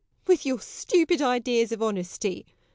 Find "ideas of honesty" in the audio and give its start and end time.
1.21-2.47